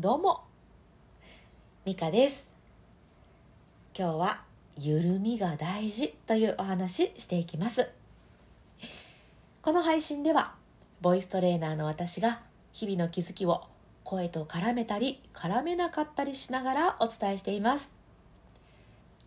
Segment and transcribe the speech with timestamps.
[0.00, 0.44] どうも。
[1.84, 2.48] ミカです。
[3.94, 4.40] 今日は
[4.78, 7.90] 緩みが大事というお話していきます。
[9.60, 10.54] この配信では
[11.02, 12.40] ボイストレーナーの私が
[12.72, 13.64] 日々の気づきを
[14.02, 17.92] 声と絡めたり絡めなかったりしながらお伝えしています。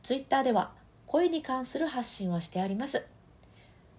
[0.01, 0.71] ツイッターでは
[1.05, 3.05] 声に関する発信をしてあります。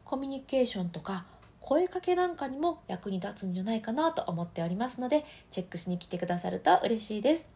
[0.05, 1.25] コミュニケーションとか
[1.65, 7.49] 声かけなんかにも役に立つんじゃないかなと思っておりますのでチェックしに来てくださると嬉しいです。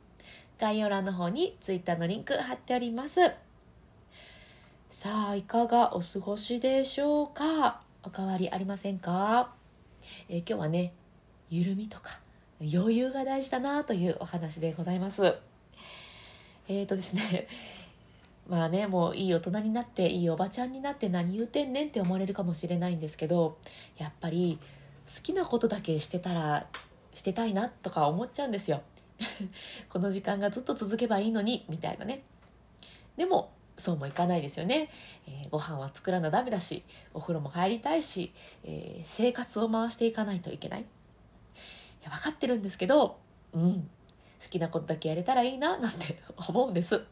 [0.58, 3.20] 概要欄の方に Twitter のリンク貼っております。
[4.88, 7.82] さあいかがお過ごしでしょうか？
[8.02, 9.52] お変わりありませんか、
[10.30, 10.94] えー、今日はね
[11.50, 12.18] 緩みとか
[12.62, 15.34] 余裕が大事だなというお話でございます。
[16.66, 17.46] えっ、ー、とですね
[18.48, 23.58] まあねもういい大人になっていいおばちゃんになって何言うてんねんって思われるかもしれないんですけど
[23.98, 24.58] やっぱり
[25.06, 26.66] 好きなことだけしてたら
[27.12, 28.82] してたいなとか思っちゃうんですよ。
[29.90, 32.22] この時間がずっと続けばいいのにみたいなね。
[33.16, 34.90] でもそうもいかないですよね、
[35.26, 38.32] えー、ご飯は作らなダメだしお風呂も入りたいし、
[38.64, 40.82] えー、生活を回していかないといけない。
[40.82, 40.84] い
[42.04, 43.18] や分かってるんですけど
[43.52, 43.90] うん
[44.40, 47.04] 好きなことだけやれたらいいななんて思うんです。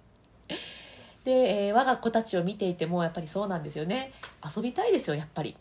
[1.26, 4.12] で、えー、我が子たちを見ていてもやっぱりそうなんですよね。
[4.56, 5.56] 遊びたいですよやっぱり。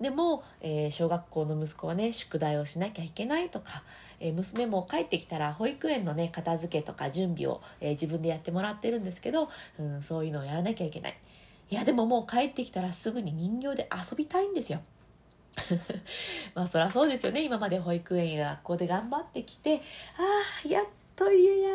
[0.00, 3.82] でも、えー、小学校の息子はね宿題をしなきゃいけないとか、
[4.20, 11.18] えー、娘も帰ってきたら保育園のね片付けとか準備を、えー、自分でやってもらってるんですけど、うん、そういうのをやらなきゃいけない。
[11.68, 14.80] いやでももう帰ってきたらすぐに人形で遊びたいんですよ。
[16.54, 17.44] まあそりゃそうですよね。
[17.44, 19.80] 今まで保育園や学校で頑張ってきてあ
[20.64, 21.70] あやっと家や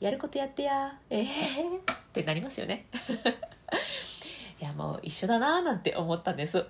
[0.00, 0.98] やることやってや。
[1.10, 2.86] ええー、ってなりますよね。
[4.60, 6.64] いやもう一緒だなーなんて思ったんです。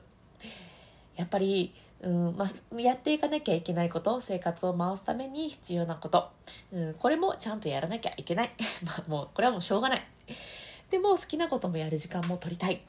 [1.17, 6.31] やっぱりうんまあ、やっていかなきゃいけないこと生活を回すために必要なこと、
[6.71, 8.51] うん、これもちゃんとやらなきゃいけない。
[8.85, 10.07] まあもうこれはもうしょうがない。
[10.91, 12.83] でも好きなこともやる時間も取りたい。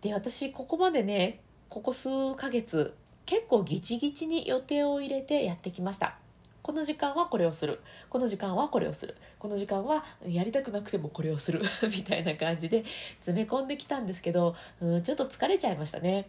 [0.00, 2.96] で私ここまでねここ数ヶ月
[3.26, 6.16] 結構ギチギチに予定を入れてやってきました。
[6.62, 7.80] この時間はこれをする。
[8.10, 9.16] この時間はこれをする。
[9.38, 11.62] この時間はやりたくなくてもこれをする。
[11.90, 12.84] みたいな感じで
[13.20, 16.28] 詰め込んできたんですけど、うん、ちょっと疲れちゃいましたね、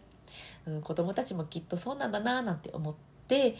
[0.66, 2.94] うん、子供たちもきっとそうなんだななんて思っ
[3.28, 3.56] て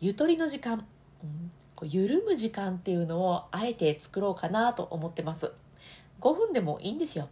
[0.00, 0.86] ゆとりの時間、
[1.22, 5.52] うん、こう緩む時間っていうのをあえて作ろうかなと思ってます。
[6.20, 7.28] 5分でもいいんですよ。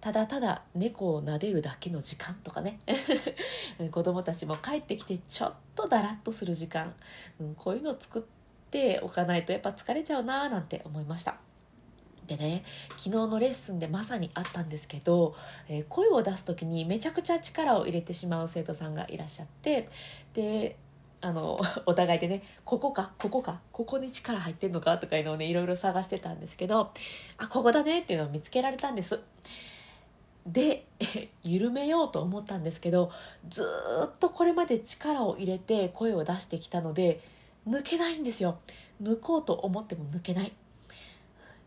[0.00, 2.80] ただただ猫を撫でるだけの時間とかね。
[3.90, 6.94] 子供たちも帰ってきてちょっとだらっとする時間、
[7.40, 8.22] うん、こういうのを作っ
[8.70, 11.38] ておかないとやっぱ疲れちゃうなーなんて思いました。
[12.28, 15.34] でね昨日のレッスンでまさにあったんですけど、
[15.68, 19.88] えー、声を出す時にめちゃくちゃ力を入れてしまう生徒さんがいらっしゃって
[20.34, 20.76] で
[21.20, 26.92] あの お互いでねここかここかここに力入ってんのかとかいうのをねいろいろ探してたんですけど
[27.38, 29.20] あここだねっていうのを見つけられたんです。
[30.48, 30.86] で
[31.44, 33.12] 緩めようと思ったんですけど
[33.48, 33.62] ず
[34.06, 37.20] っとこれまで力を入れて声を出してきたので
[37.68, 38.58] 抜けないんですよ。
[39.02, 40.44] 抜こうと思っても抜けない。
[40.44, 40.50] や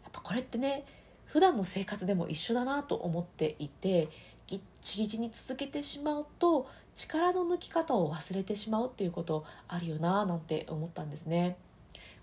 [0.09, 0.83] っぱこれってね
[1.25, 4.09] 普段の生活でも一緒だなと思っていて
[4.47, 11.55] ギッチギチに続けてしまうと力の抜き方を忘れてしまうっていうことあるよななんて思ったんですね。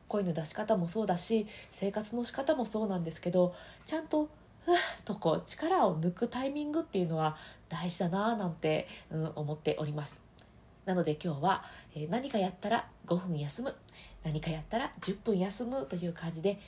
[0.08, 3.54] 声の出し方もそうだし生活の仕方もそうなんですけど
[3.84, 4.28] ちゃんと
[5.04, 7.36] とこう力を抜くタイミングっていうのは
[7.68, 10.22] 大事だななんて、うん、思っております。
[10.84, 11.64] なので今日は、
[11.94, 13.74] えー、何かやったら5分休む。
[14.24, 16.58] 何かやったら10分休むという感じで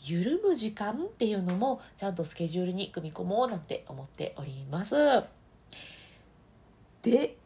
[0.00, 4.94] 緩む時間っていうのもちゃんとスケジュールに組み込もうなんて思っております。
[7.02, 7.36] で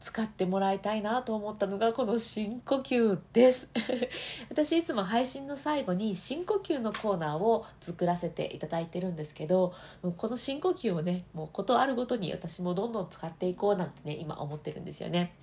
[0.00, 3.70] 使ってもらいたいなと思ったのがこの深呼吸です
[4.48, 9.74] 私いつも配信の最後に深呼吸のコーナーを作らせていただいてるんですけど
[10.16, 15.34] この深呼吸をねもうことあるごとに私もどんどん使っていこうなんてね今思ってるんですよね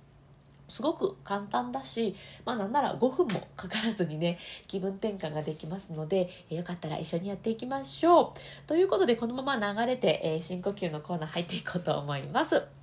[0.68, 2.14] すごく簡単だし、
[2.44, 8.68] まあなんなら5分もかからずにね、気分転換ができますので、よかったら一緒にやっていきましょう。
[8.68, 12.77] ということで、このまま流れて、え、深呼吸のコーナー入っていこうと思います。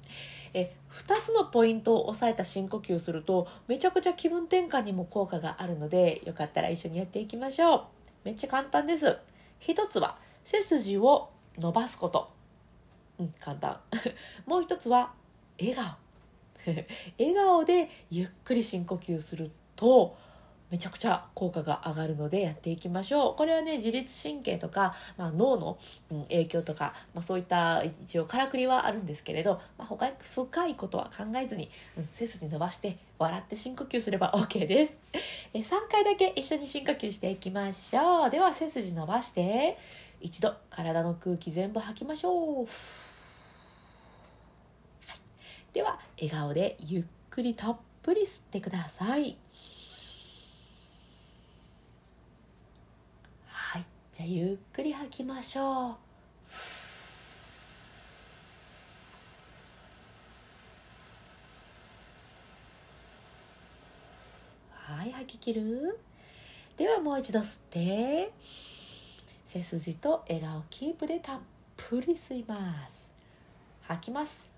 [0.57, 7.83] え2つのポイントを押さえた深呼吸をするとめちゃくちゃ気分転換にも効果があるのでよかったら一緒にやっていきましょう。
[8.23, 9.17] めっちゃ簡単です。
[9.59, 12.31] 1つは背筋を伸ばすこと。
[13.19, 13.81] うん簡単。
[14.47, 15.13] もう1つは
[15.59, 15.85] 笑顔。
[17.19, 20.17] 笑顔でゆっくり深呼吸すると
[20.71, 23.35] めちゃくちゃ効果が上がるのでやっていきましょう。
[23.35, 25.77] これはね自律神経とか、まあ、脳の、
[26.27, 34.99] 影響とか、まあ、そういった一応からくりはあるんですけれど、まあ、他深いことは考えずに、うん、背筋伸ばして笑って深呼吸すれば OK です。
[35.53, 38.29] え3回だけ一緒に深呼吸していきましょう。
[38.29, 39.77] では背筋伸ばして
[40.19, 42.67] 一度体の空気全部吐きましょう、はい、
[45.73, 49.37] では笑顔でゆっくりたっぷり吸ってください
[53.73, 55.95] じゃあゆっくり吐きましょう。
[64.71, 65.99] はい吐き切る。
[66.77, 68.31] ではもう一度吸って
[69.45, 71.39] 背筋と笑顔キープでたっ
[71.77, 73.13] ぷり吸います。
[73.83, 74.49] 吐きます。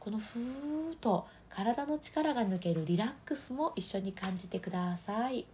[0.00, 5.46] このふーっと体の力が抜けるリラックスも一緒に感じてください。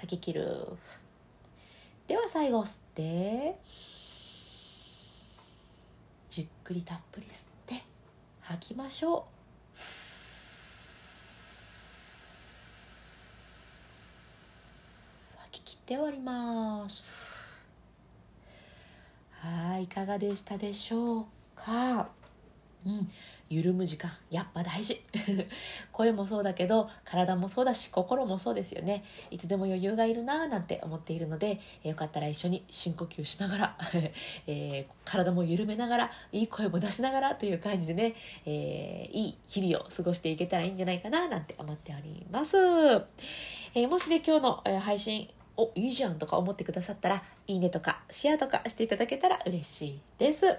[0.00, 0.66] 吐き切る。
[2.06, 3.58] では最後吸って。
[6.28, 7.82] じっくりたっぷり吸って。
[8.42, 9.22] 吐きましょう。
[15.38, 17.04] 吐き切って終わります。
[19.40, 22.08] はいいかがでしたでしょうか？
[22.86, 23.10] うん。
[23.48, 25.00] 緩む時間やっぱ大事。
[25.92, 29.04] 声もそうだけど体もそうだし心もそうですよね。
[29.30, 33.76] いつでも余裕がいるなーなんて思っているので、えー、よかったら一緒に深呼吸しながら、
[34.48, 38.14] えー、体も緩めながらいい声も出しながらという感じでね、
[38.46, 42.56] えー、いい日々を過ごしていけたらいいんじゃないかななんて思っております、
[43.74, 50.56] えもしね今日の、え配信おいいじゃんとか思ってくださったらいいねとかシェアとかしていただけたら嬉しいです。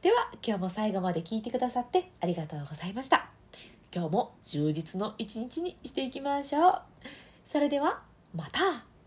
[0.00, 3.30] では今日も最後まで聞いてくださってありがとうございました。
[3.92, 6.82] 今日も充実の一日にしていきましょう。
[7.44, 8.02] それでは
[8.32, 8.97] また。